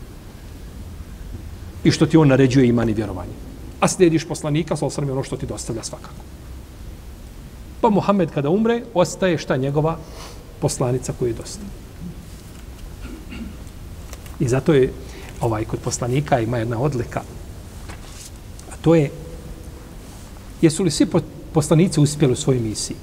[1.85, 3.35] I što ti on naređuje iman i vjerovanje.
[3.81, 6.23] A slijediš poslanika, sa osrme ono što ti dostavlja svakako.
[7.81, 9.99] Pa Muhammed kada umre, ostaje šta njegova
[10.61, 11.71] poslanica koju je dostavlja.
[14.41, 14.93] I zato je
[15.41, 17.23] ovaj kod poslanika ima jedna odlika.
[18.73, 19.11] A to je
[20.63, 21.07] jesu li svi
[21.53, 22.97] poslanici uspjeli u svojoj misiji?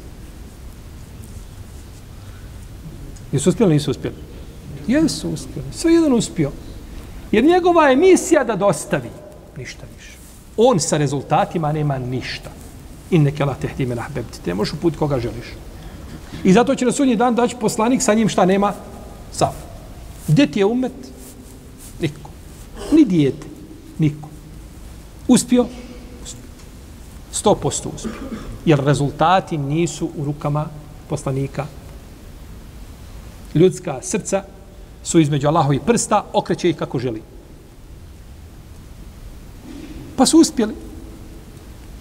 [3.32, 4.16] Jesu uspjeli ili nisu uspjeli?
[4.88, 5.68] Jesu uspjeli.
[5.72, 6.52] Sve jedan uspio.
[7.32, 9.10] Jer njegova je misija da dostavi.
[9.58, 10.12] Ništa više.
[10.58, 12.50] On sa rezultatima nema ništa.
[13.12, 14.42] In neke la tehti me nahbebti.
[14.46, 15.48] Te možeš uput koga želiš.
[16.44, 18.74] I zato će na sudnji dan daći poslanik sa njim šta nema?
[19.32, 19.54] Sav.
[20.28, 20.94] Gdje ti je umet?
[22.02, 22.30] Niko.
[22.92, 23.48] Ni dijete.
[24.00, 24.30] Niko.
[25.28, 25.62] Uspio?
[25.62, 25.87] Uspio.
[27.38, 28.30] Sto posto uspio.
[28.66, 30.66] Jer rezultati nisu u rukama
[31.10, 31.66] poslanika.
[33.56, 34.44] Ljudska srca
[35.04, 37.22] su između Allahovi prsta, okreće ih kako želi.
[40.16, 40.76] Pa su uspjeli.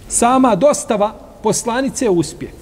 [0.09, 2.53] Sama dostava poslanice je uspje.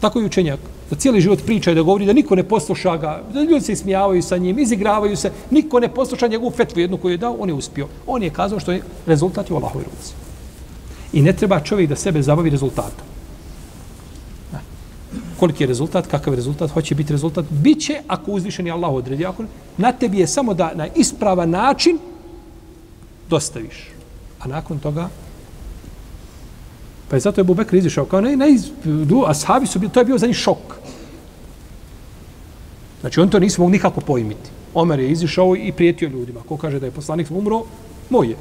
[0.00, 0.60] Tako je učenjak.
[0.92, 3.72] Da cijeli život priča i da govori da niko ne posluša ga, da ljudi se
[3.72, 7.48] ismijavaju sa njim, izigravaju se, niko ne posluša njegovu fetvu jednu koju je dao, on
[7.48, 7.88] je uspio.
[8.06, 10.12] On je kazao što je rezultat u Allahovoj ruci.
[11.12, 13.12] I ne treba čovjek da sebe zabavi rezultatom
[15.42, 19.26] koliki je rezultat, kakav je rezultat, hoće biti rezultat, bit će ako uzvišeni Allah odredi.
[19.26, 19.44] Ako
[19.76, 21.98] na tebi je samo da na ispravan način
[23.30, 23.88] dostaviš.
[24.38, 25.08] A nakon toga,
[27.12, 28.46] pa je zato je Bubekr izišao, kao ne, ne,
[29.26, 30.76] a sahabi su, to je bio za njih šok.
[33.00, 34.50] Znači, on to nisu mogli nikako pojmiti.
[34.74, 36.40] Omer je izišao i prijetio ljudima.
[36.48, 37.64] Ko kaže da je poslanik umro,
[38.10, 38.36] moj je.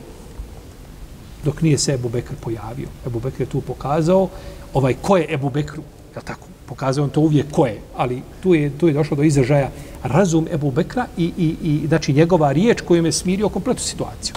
[1.43, 2.87] Dok nije se Ebu Bekr pojavio.
[3.07, 4.29] Ebu Bekr je tu pokazao
[4.73, 5.83] ovaj ko je Ebu Bekru.
[6.15, 6.47] Je tako?
[6.65, 9.71] pokazao on to uvijek ko je, ali tu je, tu je došlo do izražaja
[10.03, 14.35] razum Ebu Bekra i, i, i znači njegova riječ kojom je smirio kompletu situaciju.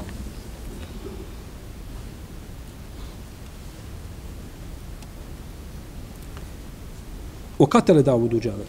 [7.58, 8.66] U katele Davudu Đalut.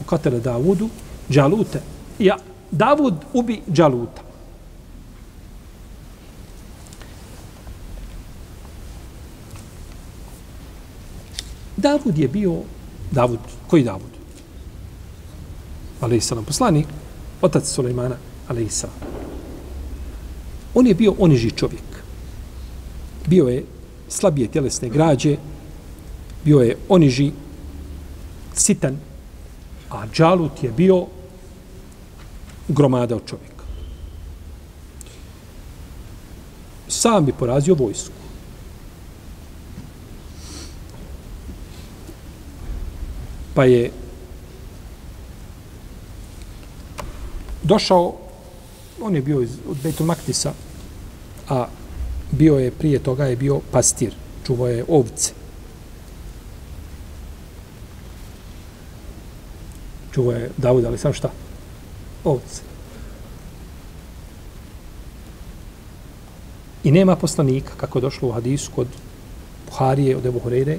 [0.00, 0.88] U katele Davudu
[1.28, 1.80] Đalute.
[2.18, 2.36] Ja,
[2.70, 4.22] Davud ubi Đaluta.
[11.76, 12.62] Davud je bio
[13.10, 14.10] Davud, koji Davud?
[16.00, 16.86] Ali salam poslanik,
[17.42, 18.16] otac Sulejmana,
[18.48, 18.68] ali.
[20.74, 21.82] On je bio oniži čovjek.
[23.26, 23.64] Bio je
[24.08, 25.36] slabije tjelesne građe,
[26.44, 27.32] bio je oniži,
[28.56, 28.98] sitan,
[29.90, 31.06] a Džalut je bio
[32.68, 33.64] gromada od čovjeka.
[36.88, 38.26] Sam bi porazio vojsku.
[43.56, 43.90] pa je
[47.62, 48.14] došao,
[49.00, 50.52] on je bio iz, od Bejtul Maktisa,
[51.48, 51.66] a
[52.30, 54.12] bio je, prije toga je bio pastir,
[54.46, 55.32] čuvao je ovce.
[60.16, 61.30] Čuvao je Davud, ali sam šta?
[62.24, 62.62] Ovce.
[66.84, 68.88] I nema poslanika, kako je došlo u hadisu kod
[69.66, 70.78] Buharije, od Ebu Horeire,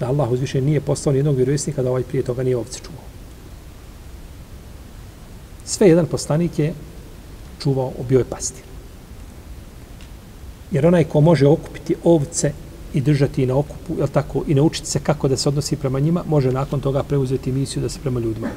[0.00, 3.02] da Allah uzviše nije poslao ni jednog vjerovjesnika da ovaj prije toga nije ovce čuvao.
[5.64, 6.74] Sve jedan poslanik je
[7.62, 8.62] čuvao, bio je pastir.
[10.70, 12.52] Jer onaj ko može okupiti ovce
[12.94, 16.24] i držati na okupu, jel tako, i naučiti se kako da se odnosi prema njima,
[16.28, 18.48] može nakon toga preuzeti misiju da se prema ljudima.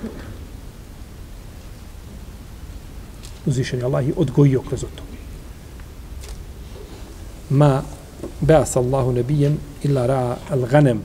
[3.46, 5.04] Uzvišen je Allah i odgojio kroz to.
[7.50, 7.82] Ma
[8.42, 11.00] ba'as Allahu nebijen illa ra al-ghanem.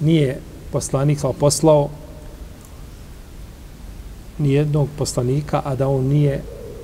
[0.00, 0.40] Nije
[0.72, 1.90] poslanik kao poslao
[4.38, 6.42] nijednog poslanika, a da on nije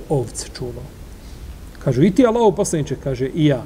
[0.09, 0.83] ovce čuvao.
[1.83, 3.63] Kažu, i ti Allah poslaniče, kaže, i ja.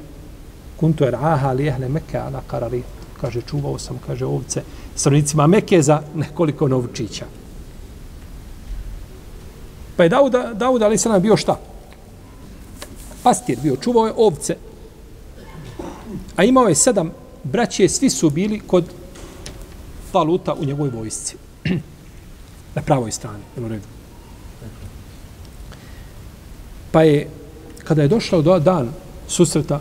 [0.78, 2.84] Kuntu er aha li ehle meke ala karari.
[3.22, 4.64] Kaže, čuvao sam, kaže, ovce
[4.96, 7.26] stranicima meke za nekoliko novčića.
[9.98, 11.60] Pa je Dawud, Dawud ali se nam bio šta?
[13.24, 14.56] Pastir bio, čuvao je ovce.
[16.36, 17.12] A imao je sedam
[17.44, 18.86] braće, svi su bili kod
[20.12, 21.36] Taluta u njegovoj vojsci.
[22.76, 23.44] Na pravoj strani.
[23.58, 23.88] U redu.
[26.92, 27.30] Pa je,
[27.84, 28.90] kada je došao do dan
[29.28, 29.80] susreta,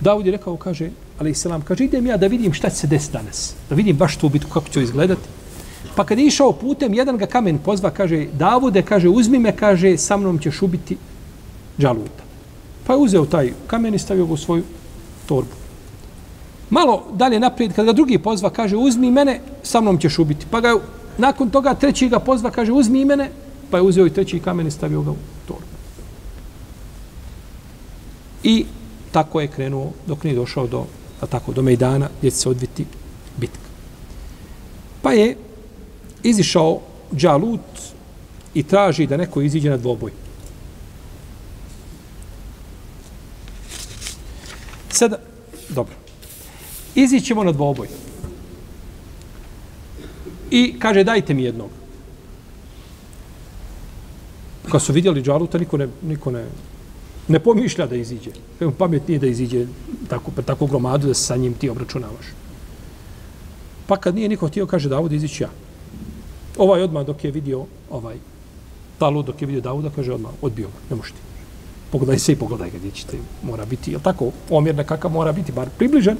[0.00, 3.12] Davud je rekao, kaže, ali selam, kaže, idem ja da vidim šta će se desiti
[3.12, 3.54] danas.
[3.68, 5.28] Da vidim baš tu bitku, kako će izgledati.
[5.96, 9.96] Pa kad je išao putem, jedan ga kamen pozva, kaže, Davude, kaže, uzmi me, kaže,
[9.96, 10.96] sa mnom ćeš ubiti
[11.78, 12.24] džaluta.
[12.86, 14.62] Pa je uzeo taj kamen i stavio ga u svoju
[15.26, 15.56] torbu.
[16.70, 20.46] Malo dalje naprijed, kad ga drugi pozva, kaže, uzmi mene, sa mnom ćeš ubiti.
[20.50, 20.74] Pa ga
[21.18, 23.30] nakon toga treći ga pozva, kaže, uzmi mene,
[23.70, 25.16] pa je uzeo i treći kamen i stavio ga u
[25.48, 25.64] torbu.
[28.42, 28.64] I
[29.16, 30.84] tako je krenuo dok nije došao do,
[31.20, 32.84] a tako, do Mejdana gdje se odviti
[33.36, 33.68] bitka.
[35.02, 35.36] Pa je
[36.22, 36.80] izišao
[37.14, 37.80] Džalut
[38.54, 40.12] i traži da neko iziđe na dvoboj.
[44.90, 45.16] Sada,
[45.68, 45.94] dobro.
[46.94, 47.88] Izićemo na dvoboj.
[50.50, 51.70] I kaže, dajte mi jednog.
[54.70, 56.44] Kad su vidjeli Džaluta, niko ne, niko ne,
[57.28, 58.30] ne pomišlja da iziđe.
[58.78, 59.66] Pamet nije da iziđe
[60.08, 62.26] tako, pa tako gromadu da se sa njim ti obračunavaš.
[63.86, 65.50] Pa kad nije niko htio, kaže Davud, izići ja.
[66.58, 68.16] Ovaj odmah dok je vidio ovaj
[68.98, 71.18] Talu dok je vidio Davuda, kaže odmah, odbio ga, ne možete.
[71.92, 75.52] Pogledaj se i pogledaj ga, gdje ćete, mora biti, je tako, omjer nekakav mora biti,
[75.52, 76.16] bar približen.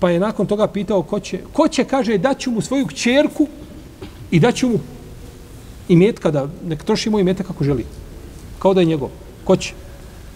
[0.00, 3.46] Pa je nakon toga pitao ko će, ko će, kaže, daću mu svoju kćerku
[4.30, 4.78] i daću mu
[5.88, 7.86] imetka, da nek trošimo imetak kako želi.
[8.60, 9.08] Kao da je njegov.
[9.44, 9.72] Ko će?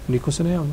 [0.09, 0.73] Niko se ne javlja.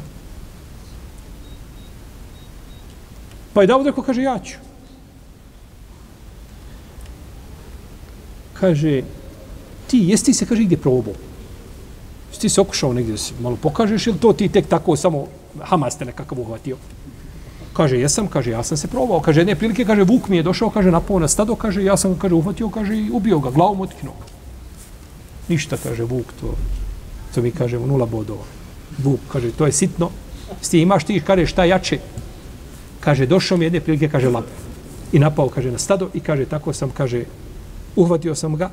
[3.54, 4.56] Pa je Davud rekao, kaže, ja ću.
[8.54, 9.02] Kaže,
[9.88, 11.14] ti, jesti ti se, kaže, gdje probao?
[12.30, 15.28] Jesi ti se okušao negdje se malo pokažeš ili to ti tek tako samo
[15.60, 16.78] Hamas te nekakav uhvatio?
[17.74, 19.20] Kaže, jesam, kaže, ja sam se probao.
[19.20, 22.16] Kaže, jedne prilike, kaže, Vuk mi je došao, kaže, napao na stado, kaže, ja sam,
[22.20, 24.16] kaže, uhvatio, kaže, i ubio ga, glavom otknuo.
[25.48, 26.56] Ništa, kaže, Vuk, to
[27.36, 28.44] to mi kažemo, nula bodova.
[29.04, 30.10] Vuk, kaže, to je sitno.
[30.62, 32.00] Sti imaš ti, kaže, šta jače?
[33.00, 34.46] Kaže, došao mi jedne prilike, kaže, lap.
[35.12, 37.24] I napao, kaže, na stado i kaže, tako sam, kaže,
[37.96, 38.70] uhvatio sam ga,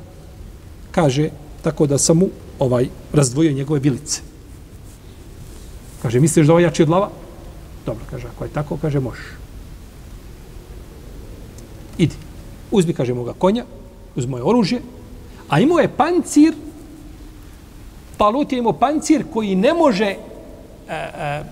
[0.91, 1.29] kaže,
[1.63, 4.21] tako da sam mu ovaj razdvojio njegove bilice.
[6.01, 7.09] Kaže, misliš da ovo ovaj jači od lava?
[7.85, 9.25] Dobro, kaže, ako je tako, kaže, možeš.
[11.97, 12.15] Idi.
[12.71, 13.65] Uzmi, kaže, moga konja,
[14.15, 14.81] uz moje oružje,
[15.49, 16.53] a imao je pancir
[18.19, 20.17] Pa Talut je imao pancir koji ne može e,
[20.89, 21.43] e,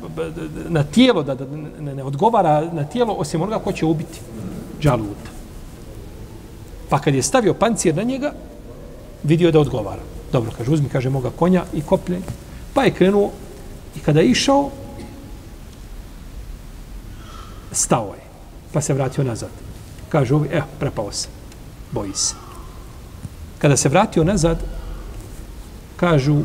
[0.69, 1.45] na tijelo, da, da
[1.79, 4.19] ne, ne odgovara na tijelo, osim onoga ko će ubiti
[4.81, 5.31] Džaluta.
[6.89, 8.33] Pa kad je stavio pancir na njega,
[9.23, 10.01] vidio da odgovara.
[10.31, 12.19] Dobro, kaže, uzmi, kaže, moga konja i koplje.
[12.73, 13.31] Pa je krenuo
[13.95, 14.69] i kada je išao,
[17.71, 18.23] stao je.
[18.73, 19.49] Pa se vratio nazad.
[20.09, 21.27] Kaže, ovi, eh, prepao se.
[21.91, 22.35] Boji se.
[23.57, 24.57] Kada se vratio nazad,
[25.97, 26.41] kažu,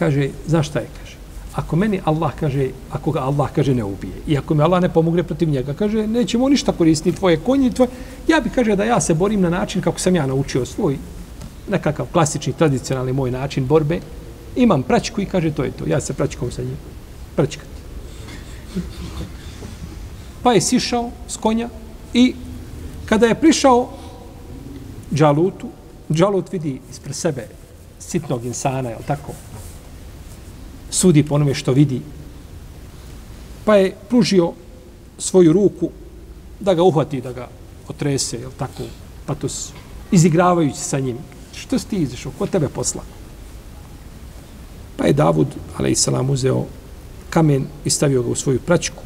[0.00, 1.16] kaže, znaš šta je, kaže,
[1.54, 4.88] ako meni Allah kaže, ako ga Allah kaže ne ubije, i ako mi Allah ne
[4.88, 7.90] pomogne protiv njega, kaže, nećemo ništa koristiti tvoje konje, tvoje,
[8.28, 10.96] ja bih kaže da ja se borim na način kako sam ja naučio svoj,
[11.68, 14.00] nekakav klasični, tradicionalni moj način borbe,
[14.56, 16.76] imam pračku i kaže, to je to, ja se pračkom sa njim,
[17.36, 17.68] pračkati.
[20.42, 21.68] Pa je sišao s konja
[22.14, 22.34] i
[23.06, 23.88] kada je prišao
[25.14, 25.68] Džalutu,
[26.12, 27.46] Džalut vidi ispred sebe
[27.98, 29.32] sitnog insana, je tako?
[30.90, 32.00] Sudi po onome što vidi.
[33.64, 34.52] Pa je pružio
[35.18, 35.90] svoju ruku
[36.60, 37.48] da ga uhvati, da ga
[37.88, 38.82] otrese, je tako?
[39.26, 39.48] Pa to
[40.12, 41.16] izigravajući sa njim.
[41.54, 42.32] Što si ti izišao?
[42.38, 43.02] Ko tebe posla?
[44.96, 45.46] Pa je Davud,
[45.78, 46.64] ale i salam, uzeo
[47.30, 49.02] kamen i stavio ga u svoju pračku.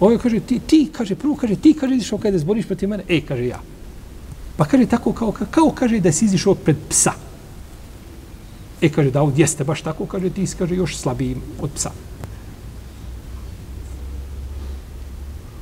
[0.00, 3.04] Ovo ovaj kaže, ti, ti, kaže, prvo kaže, ti, kaže, izišao kada zboriš protiv mene.
[3.08, 3.60] Ej, kaže, ja.
[4.56, 7.12] Pa kaže, tako kao, kao, kao kaže da si izišao pred psa.
[8.82, 11.90] E, kaže, Davud, jeste baš tako, kaže, ti kaže, još slabijim od psa.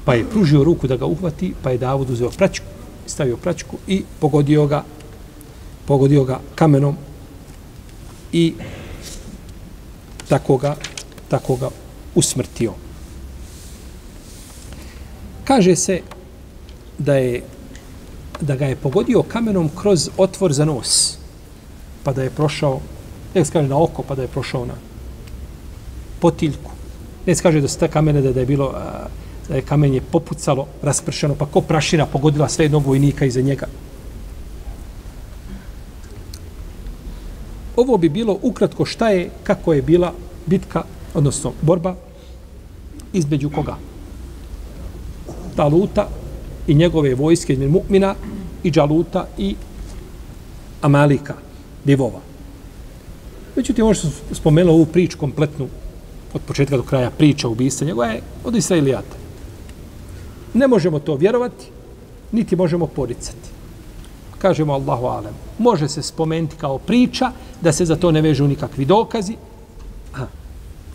[0.04, 2.66] Pa je pružio ruku da ga uhvati, pa je Davud uzeo praćku,
[3.06, 4.84] stavio praćku i pogodio ga,
[5.86, 6.96] pogodio ga kamenom
[8.32, 8.54] i
[10.28, 10.76] tako ga,
[11.28, 11.68] tako ga
[12.14, 12.72] usmrtio.
[15.44, 16.00] Kaže se
[16.98, 17.42] da je
[18.40, 21.18] da ga je pogodio kamenom kroz otvor za nos,
[22.04, 22.80] pa da je prošao,
[23.34, 24.74] Nek se kaže na oko, pa da je prošao na
[26.20, 26.70] potiljku.
[27.26, 28.72] Nek se kaže da su ta kamene da, da je bilo,
[29.48, 33.66] da je kamenje popucalo, raspršeno, pa ko prašina pogodila sve jednog vojnika iza njega.
[37.76, 40.12] Ovo bi bilo ukratko šta je, kako je bila
[40.46, 40.82] bitka,
[41.14, 41.94] odnosno borba,
[43.12, 43.76] između koga?
[45.56, 46.08] Taluta
[46.66, 48.14] i njegove vojske, između Mukmina
[48.62, 49.54] i Đaluta i
[50.82, 51.34] Amalika,
[51.84, 52.29] divova.
[53.60, 55.68] Međutim, možda spomenuo ovu priču kompletnu
[56.34, 59.16] od početka do kraja priča ubista njegova je od Israilijata.
[60.54, 61.66] Ne možemo to vjerovati,
[62.32, 63.50] niti možemo poricati.
[64.38, 65.34] Kažemo Allahu alem.
[65.58, 69.36] Može se spomenuti kao priča, da se za to ne vežu nikakvi dokazi.
[70.14, 70.26] Aha.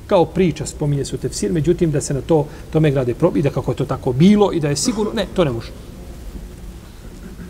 [0.08, 3.72] Kao priča spominje su tefsir, međutim da se na to tome grade probi, da kako
[3.72, 5.72] je to tako bilo i da je sigurno, ne, to ne može.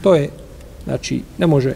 [0.04, 0.30] To je,
[0.84, 1.76] znači, ne može,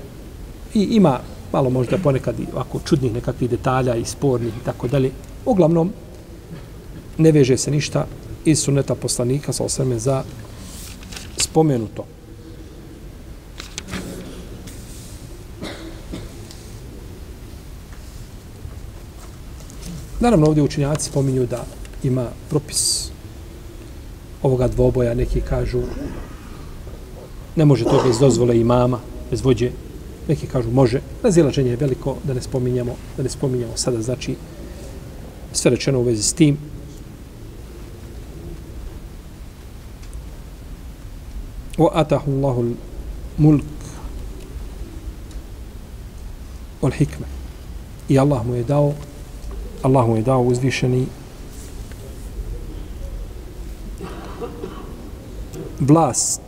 [0.73, 1.19] i ima
[1.53, 5.11] malo možda ponekad i ovako čudnih nekakvih detalja i spornih i tako dalje.
[5.45, 5.91] Uglavnom,
[7.17, 8.05] ne veže se ništa
[8.45, 10.23] iz suneta poslanika sa osrme za
[11.37, 12.05] spomenuto.
[20.19, 21.65] Naravno, ovdje učinjaci spominju da
[22.03, 23.11] ima propis
[24.43, 25.13] ovoga dvoboja.
[25.13, 25.81] Neki kažu
[27.55, 28.99] ne može to bez dozvole imama,
[29.31, 29.71] bez vođe.
[30.29, 31.01] Neki kažu može.
[31.23, 34.01] Razilaženje je veliko da ne spominjamo, da ne spominjamo sada.
[34.01, 34.35] Znači,
[35.53, 36.57] sve rečeno u vezi s tim.
[41.77, 42.75] O atahu Allahu
[43.37, 43.63] mulk
[46.81, 47.25] ol hikme.
[48.09, 48.93] I Allah mu je dao
[49.81, 51.05] Allah mu je dao uzvišeni
[55.79, 56.41] vlast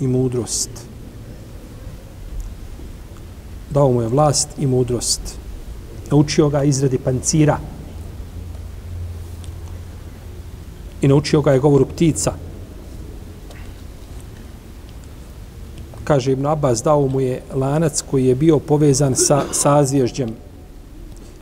[0.00, 0.87] i mudrost.
[3.78, 5.20] Dao mu je vlast i mudrost.
[6.10, 7.58] Naučio ga izradi pancira.
[11.02, 12.32] I naučio ga je govoru ptica.
[16.04, 20.34] Kaže Ibn Abbas, dao mu je lanac koji je bio povezan sa sazvježđem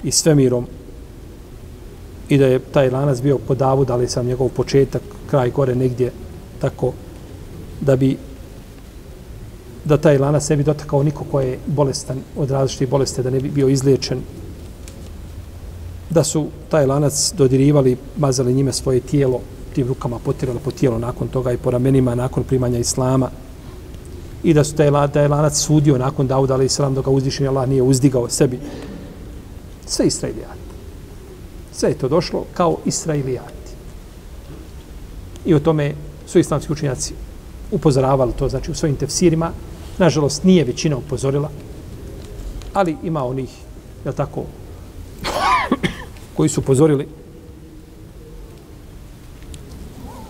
[0.05, 0.67] i svemirom
[2.29, 6.13] i da je taj lanac bio kod Davud, ali sam njegov početak, kraj gore negdje,
[6.61, 6.93] tako
[7.81, 8.17] da bi
[9.87, 13.41] da taj lanac ne bi dotakao niko ko je bolestan od različitih bolesti, da ne
[13.41, 14.19] bi bio izliječen.
[16.11, 19.41] Da su taj lanac dodirivali, mazali njime svoje tijelo,
[19.75, 23.31] tim rukama potirali po tijelo nakon toga i po ramenima nakon primanja Islama.
[24.43, 27.69] I da su taj, taj lanac sudio nakon Dauda, ali Islam, da ga uzdišen Allah
[27.69, 28.59] nije uzdigao sebi.
[29.87, 30.67] Sve Israilijati.
[31.73, 33.71] Sve je to došlo kao Israilijati.
[35.45, 35.95] I o tome
[36.27, 37.15] su islamski učenjaci
[37.71, 39.53] upozoravali to, znači u svojim tefsirima.
[39.99, 41.51] Nažalost, nije većina upozorila,
[42.73, 43.51] ali ima onih,
[44.05, 44.45] je tako,
[46.35, 47.09] koji su upozorili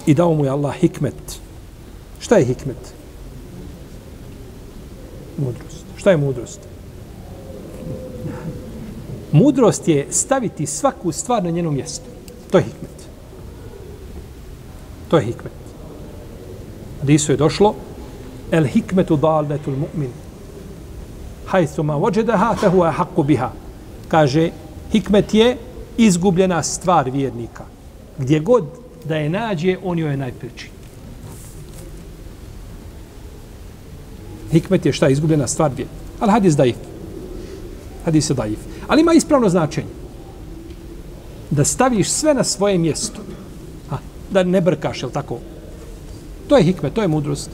[0.07, 1.41] i dao mu je Allah hikmet.
[2.21, 2.95] Šta je hikmet?
[5.39, 5.85] Mudrost.
[5.97, 6.61] Šta je mudrost?
[9.33, 12.05] Mudrost je staviti svaku stvar na njeno mjesto.
[12.51, 13.09] To je hikmet.
[15.09, 15.53] To je hikmet.
[17.01, 17.75] Hadisu je došlo
[18.51, 20.11] el hikmetu dalnetul mu'min
[21.47, 23.51] hajthu ma vođedaha fehu je biha.
[24.09, 24.51] Kaže,
[24.93, 25.57] hikmet je
[25.97, 27.65] izgubljena stvar vjernika.
[28.19, 28.65] Gdje god
[29.05, 30.71] da je nađe, on joj je najpreći.
[34.53, 35.09] Hikmet je šta?
[35.09, 35.97] Izgubljena stvar vjernika.
[36.21, 36.77] Ali hadis daif.
[38.05, 38.59] Hadis je daif.
[38.89, 39.89] Ali ima ispravno značenje.
[41.51, 43.21] Da staviš sve na svoje mjesto.
[43.91, 43.99] Ha,
[44.31, 45.39] da ne brkaš, jel tako?
[46.49, 47.51] To je hikmet, to je mudrost.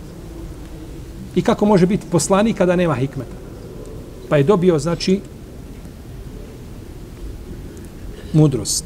[1.35, 3.37] I kako može biti poslanik kada nema hikmeta?
[4.29, 5.21] Pa je dobio, znači,
[8.33, 8.85] mudrost.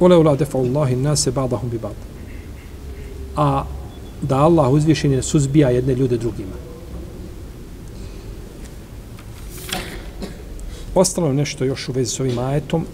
[0.00, 1.96] Ole ula defa Allahi nase ba'dahum bi ba'd.
[3.36, 3.64] A
[4.22, 6.56] da Allah uzvišenje suzbija jedne ljude drugima.
[10.94, 12.86] Ostalo nešto još u vezi s ovim ajetom.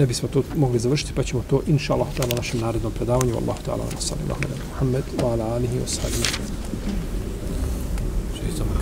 [0.00, 3.36] Ne bismo to mogli završiti, pa ćemo to, inša Allah, na našem narednom predavanju.
[3.36, 4.28] Allahu ta'ala, wa sallam,
[4.72, 6.24] Muhammed, wa ala alihi wa sallim.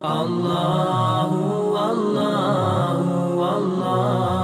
[0.03, 4.38] Allahu, Allahu, Allahu.